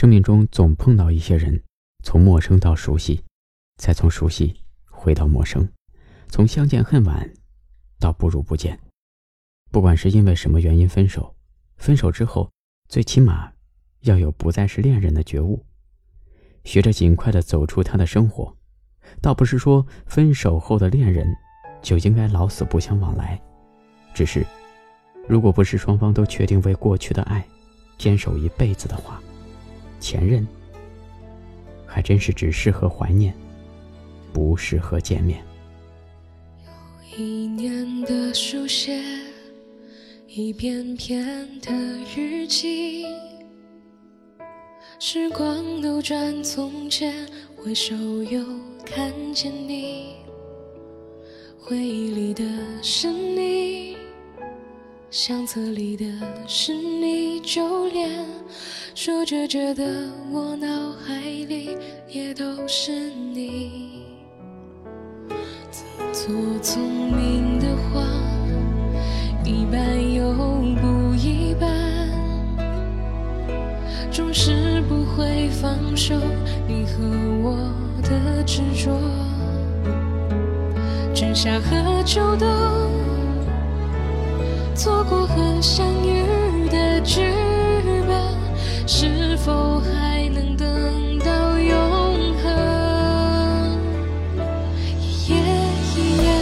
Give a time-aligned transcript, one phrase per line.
[0.00, 1.62] 生命中总碰到一些人，
[2.02, 3.22] 从陌生到熟悉，
[3.76, 5.70] 再从熟悉回到陌生，
[6.30, 7.30] 从相见恨晚
[7.98, 8.80] 到不如不见。
[9.70, 11.36] 不管是因为什么原因分手，
[11.76, 12.50] 分手之后，
[12.88, 13.52] 最起码
[14.00, 15.66] 要有不再是恋人的觉悟，
[16.64, 18.56] 学着尽快的走出他的生活。
[19.20, 21.26] 倒不是说分手后的恋人
[21.82, 23.38] 就应该老死不相往来，
[24.14, 24.46] 只是，
[25.28, 27.46] 如果不是双方都确定为过去的爱
[27.98, 29.22] 坚守一辈子的话，
[30.00, 30.46] 前任
[31.86, 33.34] 还真是只适合怀念，
[34.32, 35.44] 不适合见面。
[37.12, 39.00] 有一年的书写，
[40.26, 41.72] 一篇篇的
[42.16, 43.04] 日记，
[44.98, 48.44] 时光流转从前，回首又。
[48.92, 50.16] 看见你，
[51.60, 52.42] 回忆里的
[52.82, 53.96] 是你，
[55.10, 56.04] 相册里的
[56.46, 58.24] 是你，就连
[58.94, 59.84] 说着着的
[60.30, 61.76] 我脑海里
[62.08, 64.04] 也都是你。
[65.68, 68.06] 自作聪明的话，
[69.44, 70.32] 一半又
[70.80, 71.68] 不一半，
[74.12, 76.14] 总是不会放手，
[76.68, 77.02] 你和
[77.42, 77.58] 我。
[78.02, 78.90] 的执着，
[81.14, 82.48] 春夏和秋冬，
[84.82, 87.20] 错过和相遇的剧
[88.08, 93.78] 本，是否还能等到永恒？
[94.98, 95.36] 一页
[95.94, 96.32] 一页，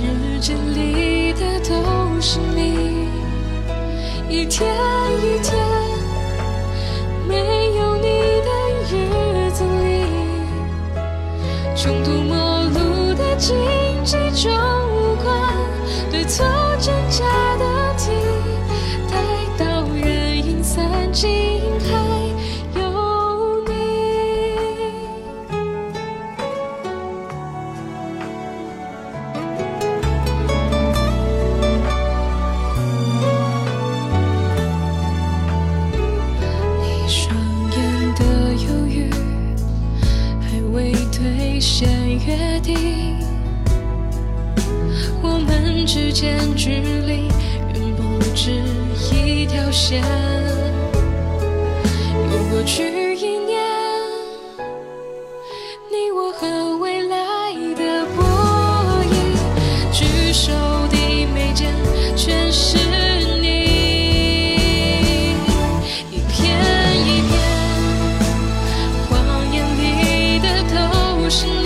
[0.00, 3.06] 日记里的都是你，
[4.28, 4.91] 一天。
[41.82, 41.82] 退。
[41.82, 41.90] 先
[42.28, 43.18] 约定，
[45.20, 47.26] 我们之间距离
[47.74, 48.52] 远不止
[49.12, 50.00] 一条线。
[52.30, 53.60] 又过去一年，
[55.90, 58.22] 你我和未来的博
[59.10, 59.12] 弈，
[59.92, 60.52] 举手
[60.88, 60.96] 的
[61.34, 61.74] 眉间
[62.16, 62.78] 全是
[63.40, 64.54] 你，
[66.12, 66.56] 一片
[67.08, 67.30] 一片，
[69.08, 69.10] 谎
[69.52, 71.61] 言里的都是。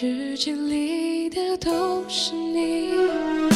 [0.00, 3.53] 日记里的都是你。